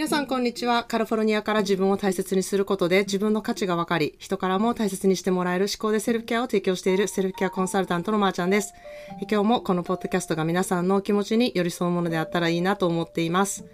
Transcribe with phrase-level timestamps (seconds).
[0.00, 0.84] 皆さんこんにちは。
[0.84, 8.72] カリフォルニアから自分を大切にすることで自分の価値が分かり、人からも大切にしてもらえる思考でセルフケアを提供しているセルフケアコンサルタントのまーちゃんです。
[9.30, 13.66] 今日もこのポッドキャストが皆さんのお気持ちに寄り添うものであったらいいなと思っています。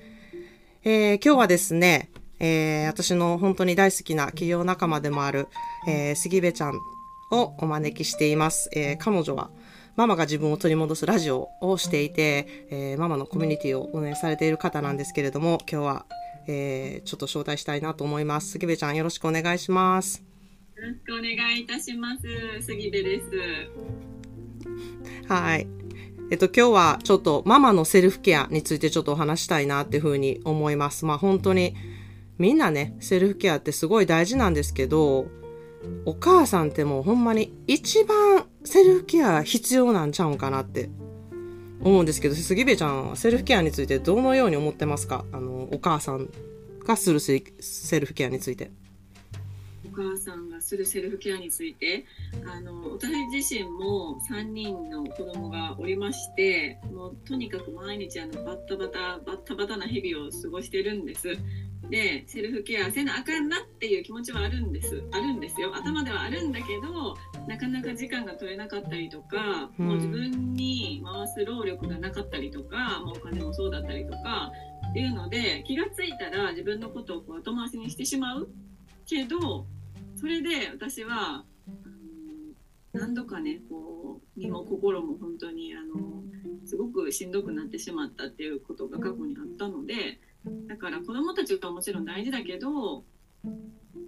[0.83, 5.47] えー、今日はですね、えー、私の本当に大好きな企業仲間でもある、
[5.87, 6.81] えー、杉部ちゃん
[7.31, 8.69] をお招きしています。
[8.75, 9.51] えー、彼女は
[9.97, 16.07] ママが自分を取り戻すラジオをしていて、えー、ママのコミュニティを運営されている方なんですけれども、今日は、
[16.47, 18.51] えー、ちょっと招待したいなと思います。
[18.51, 20.23] 杉部ちゃんよろしくお願いします。
[20.77, 22.23] よろしくお願いいたします。
[22.61, 23.27] 杉部です。
[25.29, 25.67] はい。
[26.31, 31.07] えっと、今日はちょっとママのセルフケアについてちょっとお話したいなっていうふうに思います。
[31.07, 31.75] まあ本当に
[32.37, 35.27] みんなね、セルフケアってすごい大事なんですけど、
[36.05, 40.91] お母さんってもうほんまに一番セルフケア必要なんちゃうんかなって。
[41.79, 45.27] 思うんですけど、杉部ちゃんはセルフケアについてどのように思ってますか？
[45.31, 46.31] あの、お母さん
[46.85, 47.39] がするセ
[48.01, 48.71] ルフケアについて。
[49.87, 52.07] お母さんがするセルフケアについて？
[52.47, 61.37] あの私自身も3人の子供がおりましてもうとにかく毎日あのバッタバタバッタバタな日々を過ごしてるんです。
[61.91, 65.03] でセルフケアせなあかんなっていう気持ちはあるんです。
[65.13, 65.75] あるんですよ。
[65.75, 74.51] 頭ではあるんだけどなかなか時間が取れなかったりとか、もう自分に回す労力がなかったりとか、もうお金もそうだったりとか
[74.91, 78.49] っていうので気が付いたら自分のことをこう後回しにしてしまう
[79.07, 79.67] けど
[80.17, 81.45] それで私は
[82.93, 86.23] 何度かねこう身も心も本当にあの
[86.65, 90.19] すごくしんどくなってしまったっていうことが過去にあったので
[90.69, 93.05] だから子どもたちはもちろん大事だけど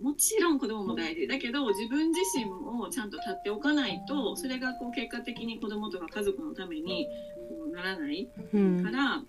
[0.03, 1.27] もちろん子供も大事。
[1.27, 7.07] だけど自分自身もちゃんと立っておかないとそれがこう結果的に子供とか家族のために
[7.49, 9.23] こうならない、うん、から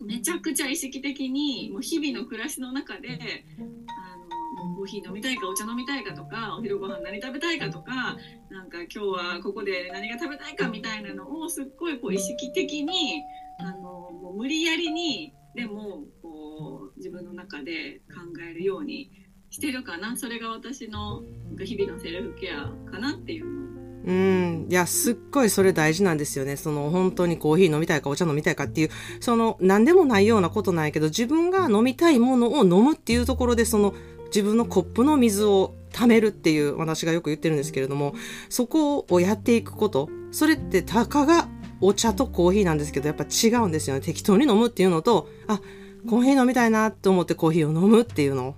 [0.00, 8.16] めちゃくちゃ意識的にもう日々の暮らしの中であのコーヒー飲みたいかお茶飲みたいかとかお昼ご飯何食べたいかとか
[8.50, 13.22] なんか今日はここで何が食べたいかみたいなのをすっごいこう意識的に
[13.58, 16.49] あのもう無理やりにでもこう
[16.96, 19.10] 自分の中で考えるように
[19.50, 21.22] してるかなそれが私の
[21.58, 23.70] 日々のセルフケアかなっていう
[24.04, 24.66] うん。
[24.70, 26.56] いや、すっごいそれ大事なんですよね。
[26.56, 28.90] その、本当にコーヒー飲みたいかお茶飲みたいかっていう、
[29.20, 33.94] その、何でもないようなことなんやけど、自分が飲みたいものを飲むっていうところで、その、
[34.26, 38.14] 自分のコップの水を貯めるっていう、私がよく言ってるんですけれども、
[38.48, 41.48] そこをやっていくこと、それってたかが
[41.80, 44.00] お茶とコーヒーなんですけど、やっぱ違うんですよね。
[44.00, 45.60] 適当に飲むっていうのと、あ、
[46.08, 48.54] コーヒー飲みたいなって思ってコーヒーを飲むっていうの。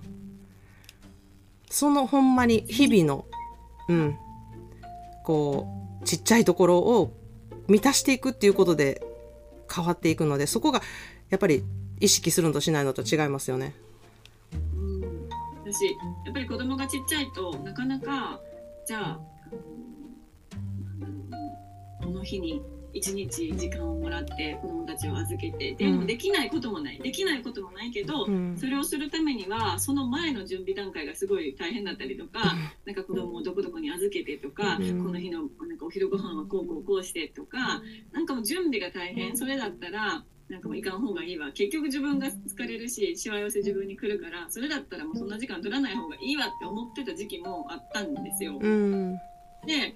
[1.69, 3.25] そのほんまに日々の、
[3.89, 4.15] うん、
[5.23, 5.67] こ
[6.01, 7.11] う、ちっちゃいところを
[7.67, 9.01] 満たしていくっていうことで
[9.73, 10.81] 変わっていくので、そこが
[11.29, 11.63] やっぱり
[11.99, 13.73] 意識するのとしないのと違いますよね。
[15.65, 15.85] 私、
[16.25, 18.39] やっぱり子供がちっちゃいとなかなか、
[18.85, 19.19] じゃあ、
[22.03, 22.61] この日に
[22.93, 39.35] 1日時間をもらって子どもたちを預けてでもできないこともない、できないこともないけど、うん、それをするためにはその前の準備段階がすごい大変だったりとか、うん、なんか子どもをどこどこに預けてとか、うん、この日のなんかお昼ご飯はこうこうこうしてとかなんかもう準備が大変。
[39.35, 41.51] それだったらなんかもう行かん方がいいわ。
[41.51, 48.59] 結局自分が疲れるししわ寄せ自分に来るからそれだったらもうそんな時間取らない方がいいわって思ってた時期もあったんですよ。
[48.59, 49.95] で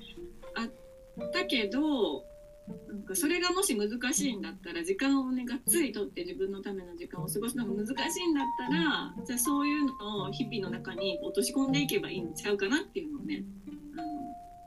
[0.55, 2.23] あったけど
[2.67, 13.43] なんかそれがもし難しいんだったら時間をねがっつりとって自分のための時間を過ごすのが難しいんだったらじゃあそういうのを日々の中に落とし込んでいけばいいんちゃうかなっていうのをね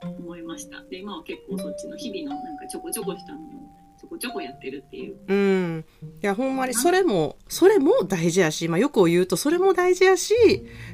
[0.01, 3.41] あの思いましたで今は結構そっちの日々のなんかちょこちょこしたのを
[3.99, 5.15] ちょこちょこやってるっていう。
[5.27, 5.85] うん。
[6.23, 10.33] いや、ほんまに、それも、それも大事やし、まあ、よく言うと、それも大事やし、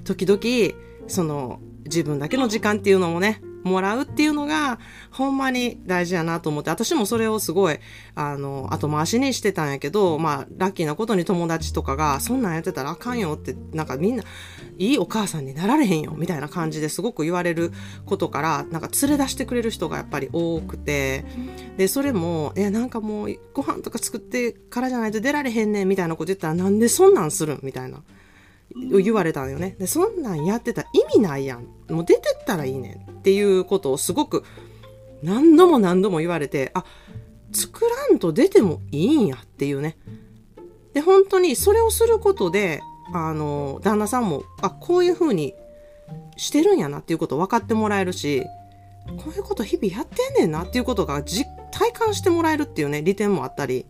[0.04, 4.80] 時々、その、自分だけの時間っていうのもね、もらうっていうのが、
[5.12, 7.80] ほんまに大事やなと思って、私もそれをすごい、
[8.16, 14.24] あの、後回しにしてたんやけど、まあ、ラッキーなことに友達とかが、そんなんやってたらあかんよって、なんかみんな、
[14.78, 17.72] いいお母さんになられへんよ、みたいな感じですごく言われる
[18.06, 21.26] ことから、なんか連れ出してくれる人がやっぱり多くて、
[21.78, 28.04] で、それも、え、なんかもう、ご飯とか作ってからじゃないと出られへんねん、みたいなこと言ったら、なんでそんなんするんみたいな。
[28.76, 29.76] 言われたんよね。
[29.80, 31.68] で、そんなんやってたら意味ないやん。
[31.90, 34.44] もう出てったらいいねんっていうことをすごく
[35.24, 36.84] 何度も何度も言われて、あ、
[37.52, 39.98] 作らんと出てもいいんやっていうね。
[40.94, 42.82] で、本当にそれをすることで、
[43.14, 45.54] あの、旦那さんも、あ、こういう風に
[46.36, 48.44] してるんやなっていうことを分かってもらえるし、
[49.18, 53.86] こういうこと日々やってんねんなっていうことが実体感してもらえるっていうね、利点もあったり。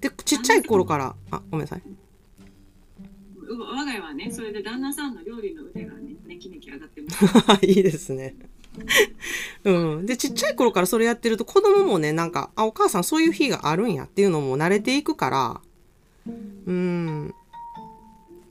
[0.00, 1.82] で、ちっちゃい頃から、あ、ごめんなさい。
[3.48, 7.10] う我が家はねそれで旦那さんの料理の腕がねめきめき上がってま
[7.58, 8.36] す いいですね。
[9.64, 10.06] うん。
[10.06, 15.60] で、ちっちゃい頃からそれやってると子供もね、なんか、あ、お母さんそういう日があるんやっていうのも慣れていくから、
[16.66, 17.34] うん。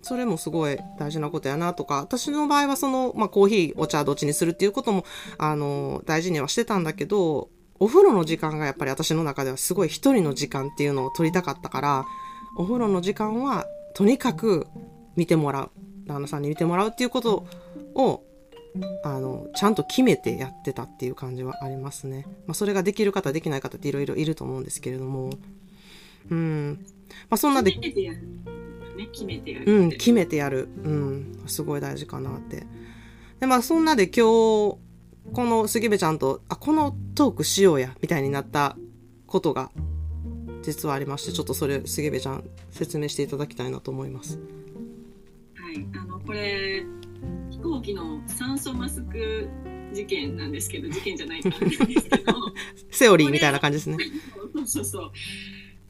[0.01, 5.05] それもすごい大事なことやなとか、私の場合はその、まあ、コーヒー、お茶どっちにするっていうことも、
[5.37, 7.49] あの、大事にはしてたんだけど、
[7.79, 12.05] お風呂の時間がやっぱり私の中ではすごい一人の時間っていうのを取りたかったから、
[12.55, 14.67] お風呂の時間はとにかく
[15.15, 15.71] 見てもらう。
[16.05, 17.45] 旦那さんに見てもらうっていうこと
[17.95, 18.23] を、
[19.03, 22.25] あの、ちゃんと決めてやってたっていう感じはありますね。
[22.45, 25.31] まあ、それができる方、できない方っていろいろいると思うんですけれども。
[26.29, 26.85] うん。
[27.29, 28.21] まあ、そんなで決、めてやる
[28.97, 30.69] ね決めてやるうん、決めてやる。
[30.83, 31.43] うん。
[31.47, 32.65] すごい大事かなって。
[33.39, 34.77] で、まあ、そんなで今日、
[35.31, 38.75] この杉部ちゃんと、あ、このトークしようや、みたいになった
[39.27, 39.71] ことが、
[40.63, 44.39] 実はありまして、ちょっとそれ、杉部ちゃん、説明していただきたいなと思います。
[45.55, 46.83] はい、あのこれ
[47.51, 49.47] 飛行機の酸素マスク
[49.93, 52.33] 事件なんですけど事件じゃないからなんですけど
[52.91, 53.97] セオリーみたいな感じですね。
[54.53, 55.11] そうそうそう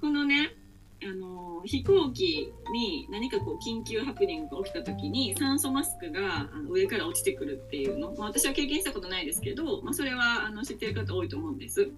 [0.01, 0.55] このね
[1.03, 11.91] あの飛行機に何かこう緊急ハプニングが起きた時に酸素マスクがあの上から落ちてくるっていうの、まあ、私は経験したことないですけど、まあ、それはあの知ってる方多いと思うんです。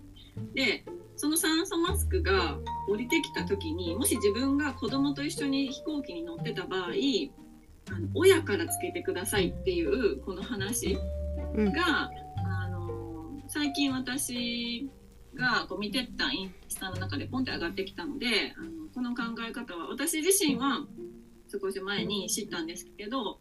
[0.54, 0.86] で
[1.18, 2.58] その酸素マスクが
[2.90, 6.82] 降りてきた時にもし自分が子供と一緒に飛行機に乗ってた場合
[7.92, 10.98] あの親からつけてくださいっていうこの話
[11.56, 11.72] うん。
[11.72, 12.12] が、
[12.46, 14.90] あの最近私
[15.36, 20.86] がこう見てったインスタの中でポンって上がってきたのであのこの考え方は私自身は
[21.52, 23.40] 少し前に知ったんですけど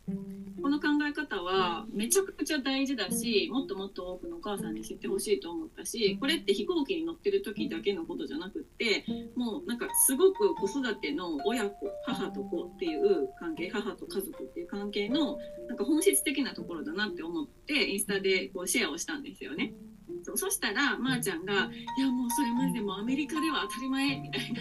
[0.64, 9.04] この考え方はめちゃくちゃ大事だしもっともっと多くのお母さんに知ってほしいと思ったしこれって飛行機に乗ってる時だけのことじゃなくって
[9.36, 15.36] もうなんかすごく子育ての親子母と子っていう関係母と家族っていう関係の
[15.68, 19.74] なんか本質的なところだなって思ってインスタでこうシェアをしたんですよね。
[20.22, 21.52] そうそしたらまー、ちゃんが
[21.98, 24.60] 「いやもうそれマジでもうアメリカでは当たり前」みたいな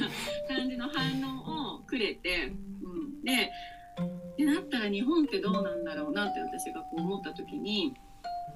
[0.53, 2.51] 感じの反応をくれて、
[2.83, 3.51] うん、で
[4.37, 7.93] でなったら日本ってどうなんだろうなって私がこう思った時に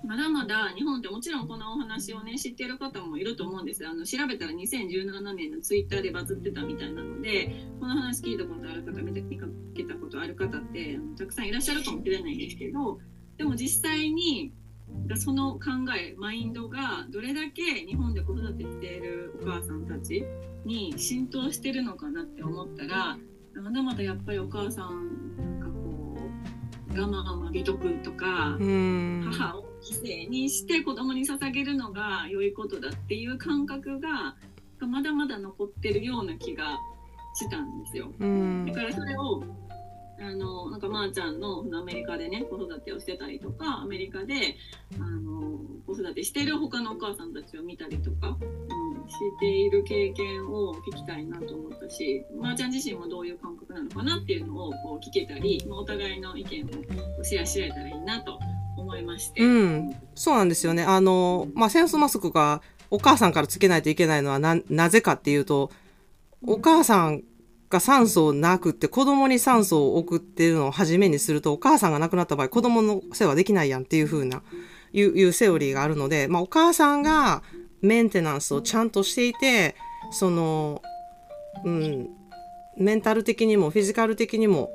[0.04, 3.88] まだまだ日本ってもちろんこのお話をね知ってる方もいると思うんです。
[3.88, 13.00] あの調べたら2017年のツイッターでバズってたみたいなのでこの話聞いたことある方見かけたことある方ってたくさんいらっしゃるかもしれないんですけど
[13.38, 14.52] でも実際に
[15.16, 15.60] その考
[15.98, 20.26] えマインドがどれだけ日本で子育てしているお母さんたち
[20.66, 23.18] に浸透してるのかなって思ったら
[23.62, 26.18] まだまだやっぱりお母さんなんかこ
[26.90, 29.32] う我慢を曲げとくとかう、ん。
[29.32, 34.36] 母を犠牲にして子供に捧げるのが良いことだっていう感覚が
[34.80, 36.78] がまだまだ残ってるような気が
[37.34, 38.12] したんですよ。
[38.20, 38.74] うんだ。
[38.74, 39.44] からそれを
[40.20, 44.58] あのなんかまーちゃんのアメリカでね子育てをしてたりとかアメリカで
[45.00, 56.66] あの子育てしてる他のお母さんたちを見たりとか、うん、している経験を聞きたいなと思ったしまーちゃん自身もどういう感覚なのかなっていうのをこう聞けたり、まあ、お互いの意見
[57.20, 58.40] をシェアし合えたらいいなと
[58.78, 59.42] 思いまして。
[59.42, 59.96] うん。
[60.16, 60.84] そうなんですよね。
[60.84, 65.72] あの、まあ、センスマスクがお母さんからつけないといけないのはな、なぜかっていうと、
[66.46, 67.24] お母さん
[67.70, 74.42] が酸素をなくって子供に酸素を送ってるのを初めにすると、お母さんが亡くなった場合、子供の世話できないやんっていう風な、
[74.94, 77.44] いう、いうセオリーがあるので、まあ、お母さんが
[77.88, 79.76] メンテナンスをちゃんとしていて、
[80.12, 80.82] その、
[81.64, 82.10] うん、
[82.78, 84.70] メンタル的にもフィジカル的にも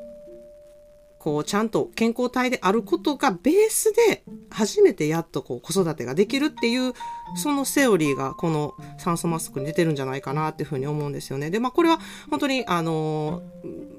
[1.22, 6.94] こう、ちゃんと健康体であることがベースで、初めてやっとこう、子育てができるっていう、
[7.36, 11.48] そのセオリーが、この酸素マスクに出てるんじゃないかなっていうふうに思うんですよね。
[11.50, 13.40] で、まあ、これは本当に、あの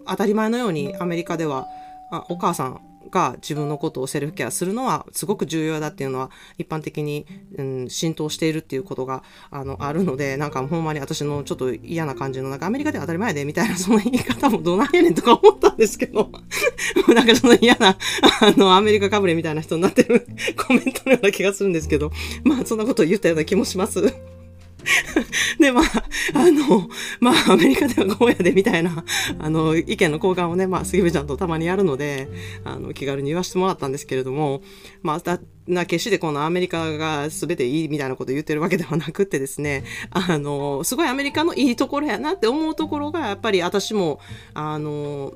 [0.05, 1.65] 当たり前のようにアメリカでは、
[2.11, 2.81] あお母さん
[3.13, 16.31] が自分のことをセルフケアするのはすごく重要だっていうのは一般的に、うん、浸透しているっていうことがあのあるのでなんかほんまに私のちょっと嫌な感じのなんかアメリカでは当たり前でみたいな その言い方もどないやねんとか思ったんですけど
[17.13, 17.97] なんかその嫌な
[18.41, 20.27] あのアメリカかぶれみたいな人になってる
[20.57, 22.11] コメントのような気がするんですけど
[22.43, 24.32] まあそんなことを言ったような気もします。
[25.59, 25.83] で、まあ、
[26.33, 29.03] あの、まあ、アメリカではこうやで、みたいな、
[29.39, 32.27] あの、意見の交換をね、まあ、杉部ちゃんとたまにやるので、
[32.63, 34.61] あの、気軽に言わせてもらったんですけれども、
[35.01, 44.19] まあ、だ、な、決してこのアメリカが全ていいみたいなこと言ってるわけではなくってですね、あの、すごいアメリカのいいところやなって思うところが、やっぱり私も、
[44.53, 45.33] あの、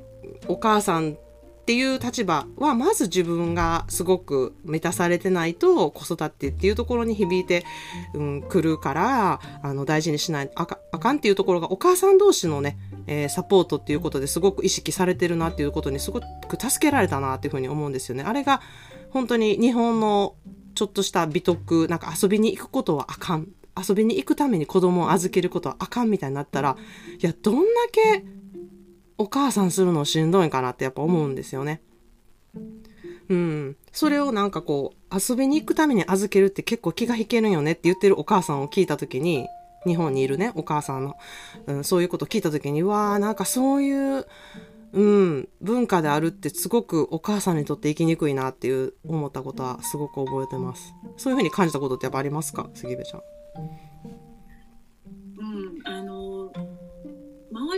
[0.48, 1.18] お母さん
[1.68, 7.66] っていう立場は、まず自分がすごく満たされてないと、子育てっていうところに響いて、
[8.14, 16.26] うん、来るから、あの、大事にしない、あかあかんっていうところが、お母さん同士のね、えー、サポートっていうことですごく意識されてるなっていうことにすごく
[16.58, 18.24] 助けられたなっていうふうに思うんですよね。
[18.24, 18.62] あれが、
[19.10, 20.36] 本当に日本の
[20.74, 23.50] ちょっとした美徳、なんか遊びに行くことはあかん。
[23.78, 26.78] 遊びに行くために子供を預けることはあかんみたいになったら、
[27.22, 28.24] いや、どんだけ
[29.18, 31.82] お母さんするのしんどいかなってやっぱ思うんですよね。
[33.30, 33.76] うん。
[33.92, 39.48] それをなんかこう、遊びに行くために預けるって結構気が引けるんよねって言ってるお母さんを聞いたときに、
[39.86, 41.16] 日本にいるね、お母さんの、
[41.66, 44.26] うん、そういうこと聞いたときに、わー、なんかそういう、
[44.94, 50.94] うん、文化であるってすごくお母さんにとって生きにくいなっていう思ったことはすごく覚えてます。
[51.18, 52.70] そういうふうに感じたことってやっぱありますか？
[52.74, 53.18] 杉部ちゃ。
[53.18, 53.22] ん、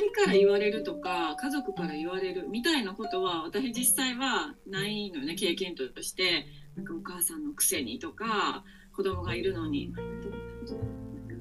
[0.10, 6.46] 周りから言われるとか家族から言われるみたいなことは私実際はないのよね経験として。
[6.80, 8.63] なんかお母さんのくせにとか
[8.96, 9.94] 子供がいるのに。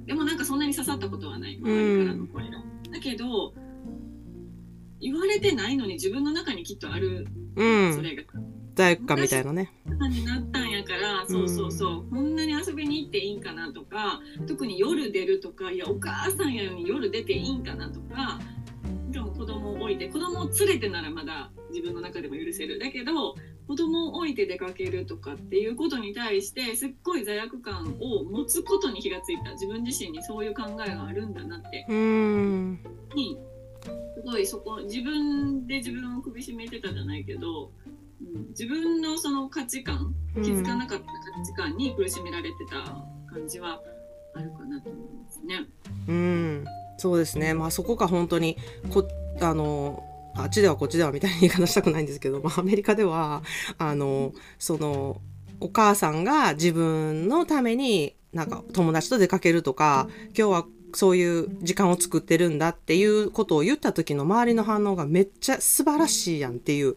[0.07, 1.59] でもなんかそんなに刺さったことはない。
[1.63, 2.59] 周りからの声が。
[2.91, 3.55] だけど
[5.01, 8.25] 言われてないのに自分の中にきっとある、うん、それが。
[8.75, 9.73] 罪悪感みたいなね。
[9.85, 18.39] になったんやからそうそうそう、こんなに遊びに行っていいんかなとか特に夜出るとかいやお母さんやのに夜出ていいんかなとか
[19.11, 22.79] でも子供を置いて子供を連れてならまだ自分の中でも許せる。
[22.79, 23.35] だけど
[23.67, 29.53] 子供を置いて出かけるとかっていうことに対してすっごい罪悪感を持つことに気がついた。
[29.53, 31.87] 自分自身にそういう考えがあるんだなって。
[33.15, 33.37] に
[34.15, 37.71] すごいそこ自分で自分を首絞めてたじゃないけど
[38.51, 41.11] 自分のその価値観気づかなかった価
[41.45, 42.83] 値観に苦しめられてた
[43.33, 43.81] 感じは
[44.35, 45.67] あるかなと思いますね。
[46.09, 46.65] うん、
[46.99, 47.55] そうですね。
[47.55, 48.59] まあそこが本当に
[48.91, 49.09] こ
[49.41, 50.05] あの
[50.37, 53.43] あっちではこっちではみたいな言い方したくないんですけど、まあ、アメリカでは
[53.79, 55.21] あのその
[55.61, 66.97] お母さんが自分のためになんか友達と出かけるとか今日はそういう時間を作ってるんだっていうことを言った時の周りの反応がめっちゃ素晴らしいやんっていう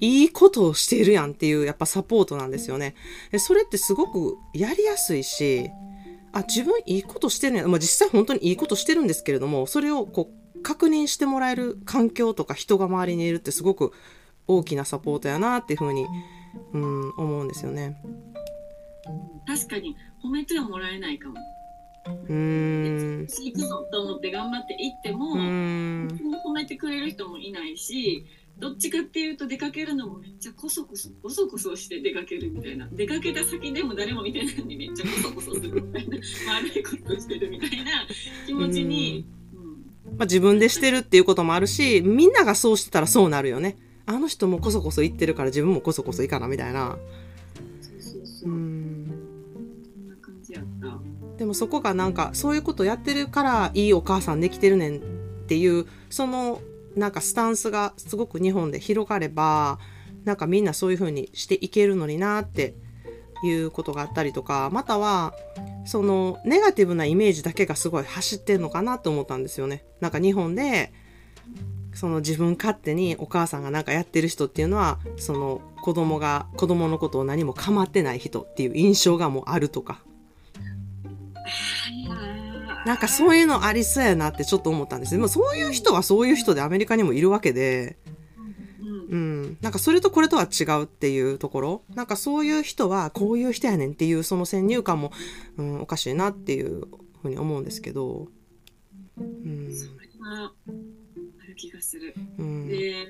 [0.00, 2.94] いいことをしているやんっていうやっぱサポートなんですよね。
[3.38, 5.70] それってすごくやりやすいし、
[6.36, 7.70] あ、自分いいことしてるやん。
[7.70, 13.92] まあ実際本当にいいことしてるんですけれども、それをこう確認してもらえる環境とか人が周りにいるってすごく
[14.46, 16.06] 大きなサポートやなっていうふうに、
[16.74, 17.96] うん、思うんですよね。
[19.46, 21.36] 確かに褒めてはもらえないかも。
[22.28, 23.26] うん。
[23.28, 28.26] 行くぞと思って頑張って行っても、褒めてくれる人もいないし、
[28.58, 32.88] どっちかっていうと出かけるのもめっちゃこそこそこそこそして出かけるみたいな。
[32.90, 34.56] 出かけた先でも誰も見てない。
[34.56, 36.16] のにめっちゃこそこそするみたいな。
[36.16, 38.06] 悪いことしてるみたいな。
[38.46, 43.76] 気持ちに、うん、まあ、自分でしてるっていうこともあるしみんながそうしてたらそうなるよね。
[44.06, 46.96] あの人もこそこそ言ってるから自分もこそこそいいかなみたいな。
[47.82, 48.50] そうそうそう。
[48.50, 49.12] うん。
[49.92, 50.98] そんな感じやった。
[51.36, 55.00] でもそこがなんかそういうことやってるからいいお母さんできてるねんっ
[55.46, 56.62] ていうその
[56.96, 59.78] なんかスタンスがすごく日本で広がれば、
[60.24, 62.74] なんかみんなそういう風にしていけるのになって
[63.44, 65.34] いうことがあったりとか、または、
[65.84, 69.84] そのネガティブなイメージだけがすごい走ってんのかなと思ったんですよね。
[70.00, 70.92] なんか日本で、
[71.92, 80.00] その自分勝手にお母さんがなんかやってる人っていうのは、その子供が、子供のことを何も構ってない人っていう印象がもうあるとか。
[82.86, 87.98] なんかそういうのありそうやなってちょっと思ったんですでもそういう人はそういう人でアメリカにもいるわけで、
[89.08, 89.58] うん。
[89.60, 91.82] なんかそれとこれとは違うっていうところ。
[91.94, 95.12] なんかそういう人はこういう人やねんっていうその先入観も、
[95.56, 96.86] うん、おかしいなっていう
[97.22, 98.28] ふうに思うんですけど。
[99.18, 99.72] うん。
[99.72, 100.52] それは
[101.42, 102.14] ある気がする。
[102.38, 103.06] うん、で、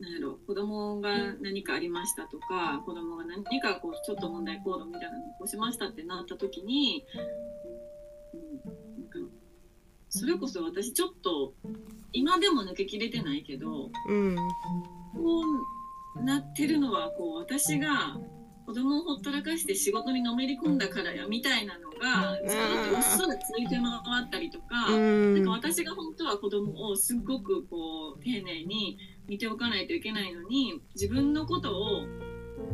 [0.00, 7.04] なんやろ、子供が何かありましたとか、子供が何かこうちょっと問題行動みたいなのを起こしましたってなった時に、
[10.16, 11.54] それこそ私ちょっと
[12.12, 15.42] 今でも抜けきれてないけど、うん、こ
[16.16, 18.16] うなってるのはこう私が
[18.64, 22.58] 子供をほったらかして仕事にのめり込んだからやみたいなのがずっ
[22.90, 32.04] とうっすらついて回ったりとか,、なんか私が本当は子供をすっごくこう丁寧に見ておかないといけないのに自分のことを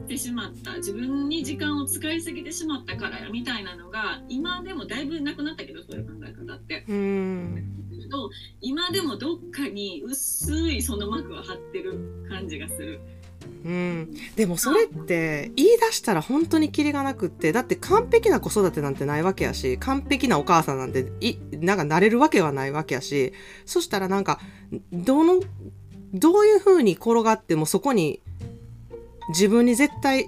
[0.06, 6.84] てしまった自分に時間を使いすぎてしまったからやみたいなのが今でもだいぶなくなったけどそういう考え方って。
[6.88, 7.80] うん
[8.60, 13.00] 今でもどっかに薄いその膜は張ってる感じがする。
[13.64, 23.32] うん、でもそれって言い出したら本当にキリがなくってだって完璧な子育てなんてないわけやし完璧なお母さんなんていなんかなれるわけはないわけやし
[23.66, 24.40] そしたらなんか
[24.92, 25.40] どの
[26.14, 28.20] どういう風に転がってもそこに
[29.30, 30.26] 自分に絶対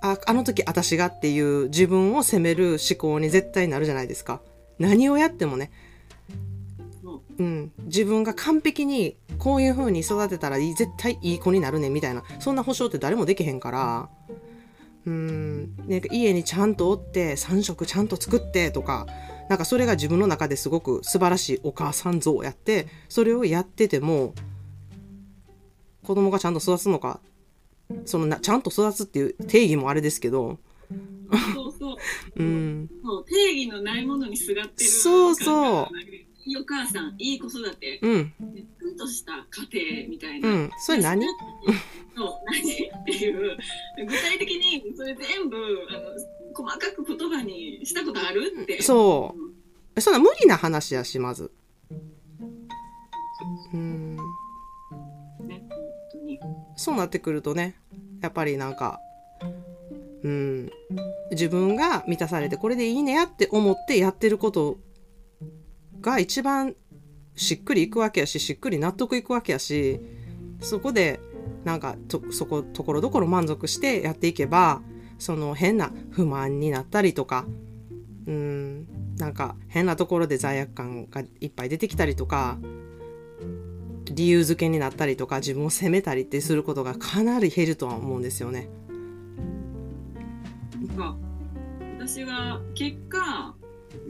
[0.00, 4.40] ああの時私がっていう自分を責める思考に絶対なるじゃないですか。
[4.78, 5.70] 何をやってもね。
[7.38, 12.22] うん、自分が完璧にこういう風に育てたら絶対いい子になるねみたいな。
[12.38, 14.08] そんな保証って誰もできへんから。
[15.06, 19.06] うん、ね、家にちゃんとおって3食ちゃんと作ってとか。
[19.48, 24.34] なんかそれが自分の中ですごく素晴らしいお母さん像やってそれをやってても
[26.04, 27.20] 子供がちゃんと育つのか
[28.04, 30.58] そのなちゃんと育つっていう定義もあれですけど、
[31.54, 31.96] そうそう。
[32.36, 34.90] うん、そう定義のないものにすがってる。
[34.90, 35.88] そうそう
[36.48, 39.32] いいお母さん、いい子育て、うん、ねちゃんとした
[39.70, 40.48] 家庭みたいうな。
[40.48, 41.26] ん、それ何？
[42.16, 42.72] そう、何？
[42.72, 43.56] っていう、
[43.98, 45.56] 具体的にそれ全部、
[45.90, 46.00] あの、
[46.54, 48.80] 細かく言葉にしたことあるって。
[48.80, 49.34] そ
[49.96, 51.50] うそんな無理な話やし、まず。
[53.74, 54.16] うん。
[56.28, 56.40] に。
[56.76, 57.76] そうなってくるとね、
[58.20, 59.00] やっぱりなんか、
[60.22, 60.70] うん、
[61.30, 64.78] 自分が満たされてこれでいいねやって思ってやってること
[66.00, 66.74] が一番
[67.36, 70.00] しっくりいくわけやし、しっくり納得いくわけやし、
[70.60, 71.20] そこで
[71.64, 74.82] なんかとそこ、ところどころ満足してやっていけば、
[75.18, 77.46] その変な不満になったりとか、
[78.26, 82.58] うん、なんか変なところで罪悪感がいっぱい出てきたりとか、
[84.14, 88.68] 理由付けになったりとか自分を責めたりってすることがかなり減るとは思うんですよね。
[90.86, 91.16] なんか
[91.98, 93.54] 私は結果、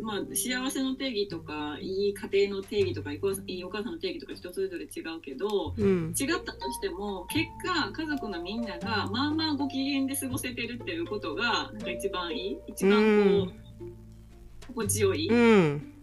[0.02, 6.14] まあ、幸せの定義とかいい家庭の定義とかいいお母さんの定義とか人それぞれ違うけどうん。
[6.18, 15.94] 違ったとしても結果家族のみんながまあまあご機嫌で過ごせてるっていうことがなんか一番いい一番こう心地よいうん。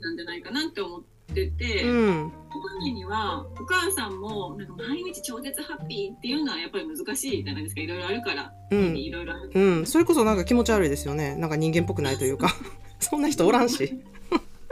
[0.00, 1.15] なんじゃないかなって思って
[1.46, 2.32] て、うん。
[2.48, 8.96] 本人にはお母さんもなんか毎日超絶ハッピーっていうのはやっぱり難しいじゃないですかいろいろあるから、うん。
[8.96, 9.86] いろいろあるうん。
[9.86, 11.34] それこそなんか気持ち悪いですよね。
[11.36, 12.54] なんか人間っぽくないというか。
[12.98, 14.00] そんな人おらんし。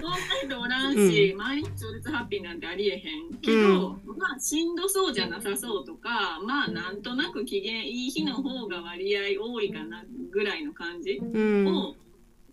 [0.01, 11.67] そんな人おらんし、毎日超絶ハッピーなんてありえへんけど、まあしんどそうじゃなさそうとかまあなんとなく機嫌いい日の方が割合多いかなぐらいの感じうん。
[11.67, 11.95] をお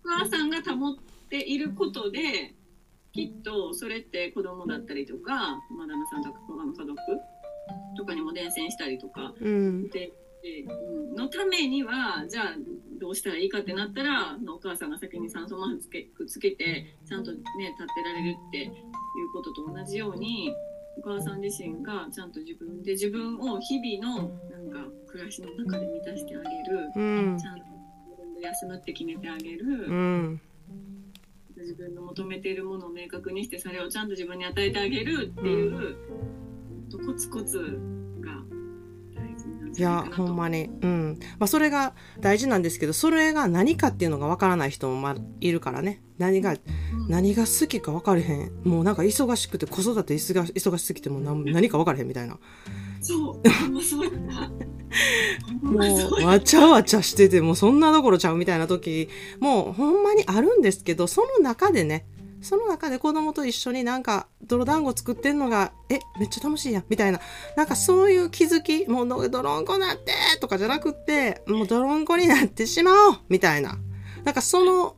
[0.04, 0.96] 母さんが保っ
[1.28, 2.54] ていることで
[3.12, 5.34] きっとそれって子供だったりとか、
[5.70, 6.96] まあ、旦那さんとか他の家族
[7.96, 9.88] とかにも伝染したりとかうん。
[9.88, 10.12] で、
[11.14, 12.44] のためにはじゃあ
[13.00, 18.70] どうしたらいいかってなったらお母さんが先に酸素マスクつけてちゃんとね立ってられるっていう
[19.32, 20.54] ことと同じように
[20.98, 27.46] お母さん自身がちゃんと自分で自分を日々のなんか暮らしの中で満たしてあげるうんち。
[27.46, 30.40] ゃんと自分で休むって決めてあげる、うん。
[31.62, 35.96] 自分の求めているものを明確にしてそれをちゃんと自分に与えてあげるっていう、
[36.90, 37.80] とコツコツ
[38.20, 38.42] が
[39.14, 40.26] 大事なんいやじゃないかなと。
[40.26, 40.70] ほんまに。
[40.82, 41.18] うん。
[41.38, 46.02] まあそれが大事なんですけどそれが何かっていうのがわからない人もまいるからね。
[46.18, 46.58] 何がうん
[47.08, 48.52] 何が好きか分かれへん。
[48.64, 52.38] もうなんか忙しくて子育て忙忙しすぎても何何か分からへんみたいな
[53.02, 54.72] そう、ほんまそうやった。
[55.62, 59.08] ほんまもうわちゃわちゃしててもうそんなどころちゃうみたいな時
[59.40, 62.06] もうほんまにあるんですけどその中でね
[62.42, 67.20] その中で子供と一緒になんか泥団子作ってんのがえめっちゃ楽しいやみたいな
[67.56, 73.78] なんかそういう気づきもう泥んこなってとかじゃなくってもう泥んこになってしまおうみたいな
[74.24, 74.96] なんかその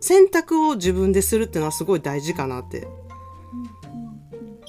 [0.00, 2.88] 選択を自分でするっていうのはすごい大事かなって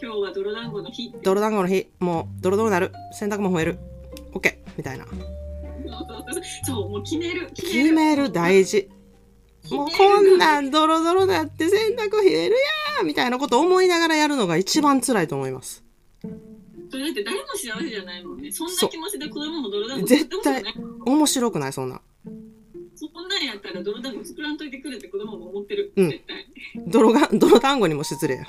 [0.01, 1.19] 今日は泥団子の日って。
[1.23, 3.79] 泥団子の日もう泥泥なる洗濯も増える
[4.33, 5.05] OK みたいな
[6.63, 7.49] そうもう決める。
[7.53, 8.89] 決める大事
[9.71, 12.55] もうこんなんドロドロだって洗濯冷える
[12.97, 15.83] やんみたいなこと思いながらやるのが一番辛いと思います。
[16.89, 18.51] それだって誰も幸せじゃないもんね。
[18.51, 22.01] そんな気持ちで子供も泥団子絶作ってほし対くない面白くないそんな。
[22.95, 25.93] そんなんやったら泥団子作らんといてくれって子供も思ってる。
[25.95, 26.45] うん絶対。
[26.88, 28.45] 泥が、泥団子にも失礼や。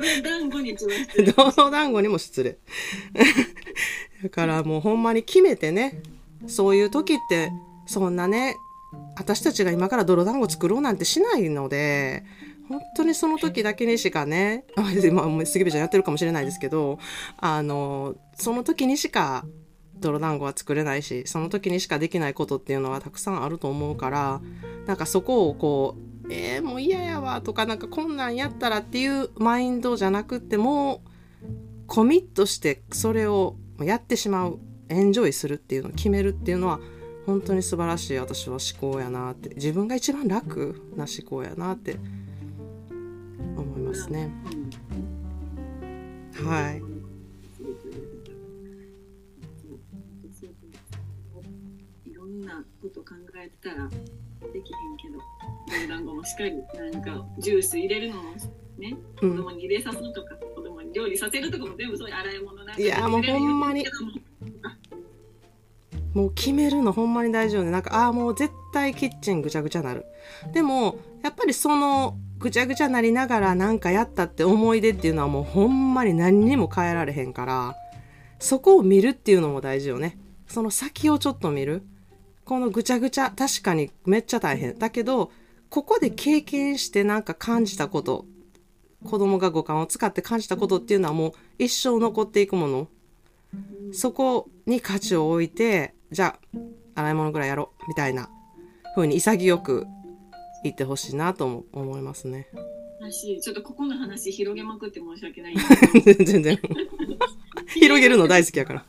[0.00, 0.76] 泥団子に。
[1.36, 2.58] 泥団子にも失礼。
[4.22, 6.00] だからもうほんまに決めてね、
[6.46, 7.50] そういう時って、
[7.86, 8.56] そんなね、
[9.16, 12.24] 私たちが今から泥団子作ろうなんてしないので、
[12.68, 16.98] 本当にその時だけにしかね、今杉部ちゃんやってるかもしれないですけど、
[17.38, 19.44] あの、その時にしか
[19.98, 24.40] 泥団子は作れないし、その時にしかできないことっていうのはたくさんあると思うから、
[24.86, 31.08] なんかそこをこう、えー、もう嫌やわとか、なんかこんなんやったらっていうマインドじゃなくてもう、
[31.86, 34.58] コミットしてそれをやってしまう、
[34.88, 36.80] エンジョイするっていうのを決めるっていうのは、
[37.26, 41.96] 本当に素晴らしい私は思考やなって、自分が一番楽な思考やなって
[43.56, 44.30] 思いますね。
[46.34, 46.82] はい。
[52.08, 53.96] いろんなこと考えてたらでき
[54.54, 54.62] へん
[54.96, 55.18] けど、
[55.88, 56.52] 団子もしっかり、
[56.92, 58.22] なんかジュース入れるのも
[58.78, 63.90] ね、うん、子供に入れさすとか、子供に料理させるとかも全部そういう洗い物なんかいやもうほんまにも
[66.14, 67.70] もう決めるのほんまに大事よね。
[67.70, 70.06] なんか、ああ、もう絶対キッチンぐちゃぐちゃなる。
[70.54, 77.76] でも、やっぱりそのぐちゃぐちゃなりながらなんかやったって思い出っていうのはもうほんまに何にも変えられへんから、
[78.38, 80.18] そこを見るっていうのも大事よね。
[80.46, 81.82] その先をちょっと見る。
[82.46, 84.78] このぐちゃぐちゃ、確かにめっちゃ大変。
[84.78, 85.30] だけど、
[85.70, 88.26] ここで経験してなんか感じたこと、
[89.04, 92.88] 子供が五感を使って感じたことっていうのはもう一生残っていくもの。
[93.92, 96.58] そこに価値を置いて、じゃあ、
[97.00, 98.28] 洗い物ぐらいやろう、みたいな
[98.94, 99.86] 風に潔く
[100.62, 102.48] 言ってほしいなとも思いますね。
[103.00, 105.54] 話ちょっとここの話広げまくって申し訳ない
[106.24, 106.58] 全然。
[107.74, 108.84] 広げるの大好きやから。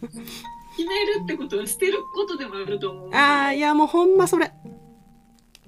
[0.76, 3.10] 決めるってことは捨てることでもあると思う。
[3.14, 4.52] ああ、いやもうほんまそれ。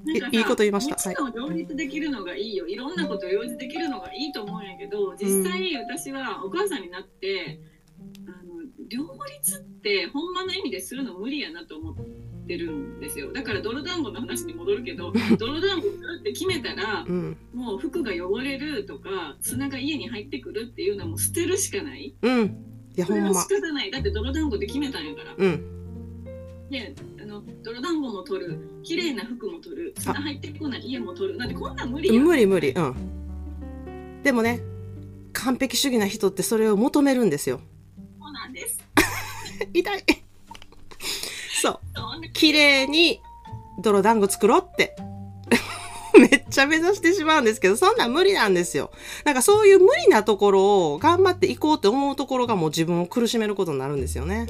[0.06, 2.68] いいいこと言いましたもちろん両立できるのがいいよ。
[2.68, 7.60] いろんなことを両立できるのがいいと思うんやけど、実際私はお母さんになって、
[8.28, 9.04] あの両
[9.42, 11.96] 立ってほんまの意味でするの無理やなと思っ
[12.48, 13.34] てるんですよ。
[13.34, 17.38] だから泥団子の話に戻るけど、 泥団子するって決めたら、うん。
[17.54, 22.16] もう服が汚れるとか、砂が家に入ってくるっていうのはもう捨てるしかない。
[22.22, 22.46] うん。
[22.96, 23.34] いやほんま。
[23.42, 23.92] 仕方ない。
[23.92, 25.36] だって泥団子で決めたんやから。
[25.38, 25.80] うん。
[26.70, 32.72] であの泥団子も取る綺麗な服も取る砂入ってこない家も取るだってこんなん無理無理無理。
[32.72, 34.22] うん。
[34.24, 34.62] でもね、
[35.34, 37.62] 完璧主義な人ってそれを求めるんですよ。
[38.20, 38.80] そうなんです
[39.74, 40.04] 痛い。
[41.62, 41.80] そう。
[42.34, 43.22] 綺麗に
[43.82, 44.96] 泥団子作ろうって。
[46.20, 48.92] めっちゃ目指してしまうんですけど、そんなん無理なんですよ。
[49.24, 54.48] なんかそういう無理なところを頑張っていこうって思うところがもう自分を苦しめることになるんですよね。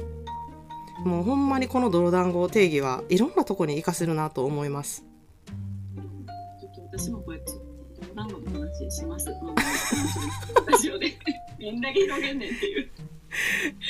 [1.04, 5.04] もうほんまにこの泥団子定義はいろんなとこに活かせるなと思います。
[6.60, 7.52] ちょっと私もこうやって
[8.00, 9.26] 泥団子の話します
[10.70, 11.18] ラジオで
[11.60, 12.90] どんだけ広げんねんっていう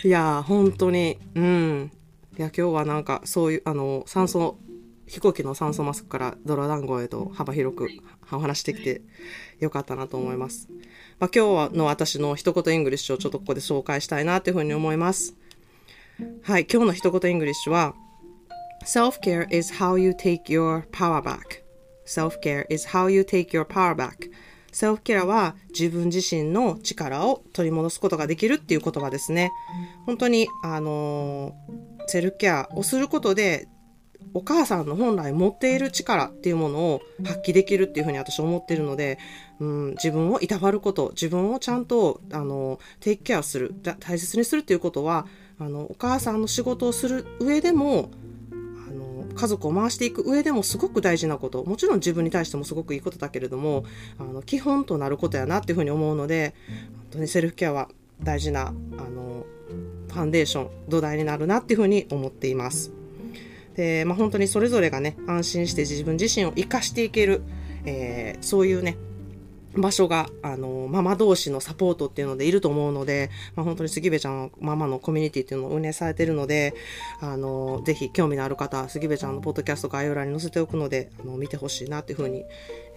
[0.04, 1.92] いやー、本当に、うん。
[2.38, 4.58] いや、今日はなんかそういう、あの、酸素、
[5.06, 7.88] 飛行機の酸素マスクから泥団子へと幅広く
[8.30, 9.02] お話してきて
[9.58, 10.68] よかったなと思います。
[11.18, 15.34] まあ、今日の私の一言 English をちょっとここで紹介したいなというふうに思います。
[16.42, 17.94] はい、今日の一言 English は
[18.84, 21.62] Self-care is how you take your power back.
[22.06, 24.30] Self-care is how you take your power back.
[24.72, 29.50] セルフケアは自分自身の力を取り戻すことができるっていう言葉ですね。
[30.06, 33.68] 本当に、あのーセルフケアをすることで、
[34.34, 39.18] お母さんの本来持っている力っていうものを発揮できるっていうふうに私思っているので、
[39.60, 45.26] うん、自分をいたわること、自分をちゃんと、あの、テイクケアする、だ大切にするっていうことは、
[45.60, 48.10] あの、お母さんの仕事をする上でも、
[48.52, 53.84] あの家族を回していく上でもすごく大事なこともちろん自分に対してもすごくいいことだけれども
[54.18, 57.88] あの基本となることやなっていうふうに思うので本当にセルフケアは
[58.20, 59.46] 大事なあの
[60.08, 62.90] ファンデーション土台になるなっていうふうに思っています。
[63.76, 67.42] で、まあ、本当にそれぞれがね安心して自分自身を生かしていける、
[67.84, 68.96] えーそういうね
[69.80, 76.74] 場所が、あの、ママ同士のサポートっていうのでいると思うので、まあ、本当に杉部ちゃんのママのコミュニティっていうのを運営されてるので、
[77.20, 82.44] あの、ぜひ興味のある方、杉部ちゃんのポッドキャスト概要欄に載せておくので、あの、見てほしいなっていうふうに、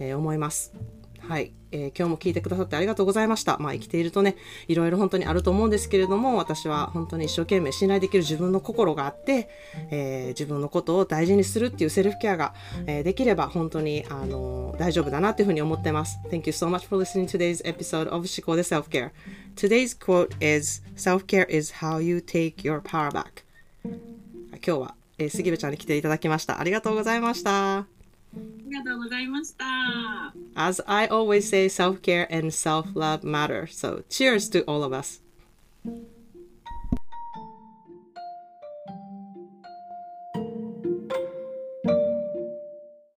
[0.00, 1.03] えー思います。
[1.28, 3.56] はい、えー今日も聞いてくださってありがとうございました。
[3.58, 4.36] まあ生きているとね、
[4.68, 9.48] いろいろ本当にあると思うんですけれども、私は本当に一生懸命信頼できる自分の心があって、
[9.90, 12.54] えー自分のことを大事にするっていうセルフケアが、
[12.86, 16.18] えーできれば本当に、あの大丈夫だなっていうふうに思ってます。
[16.30, 19.10] Thank you so much for listening to today's episode of 思考で Self-Care.
[19.56, 23.44] Today's quote is, Self-care is how you take your power back.
[23.84, 26.60] 今日は、えー杉部ちゃんに来ていただきました。
[26.60, 27.93] ありがとうございました。
[28.35, 30.33] ありがとうございました。
[30.55, 33.65] As I always say, self care and self love matter.
[33.67, 35.21] So, cheers to all of us.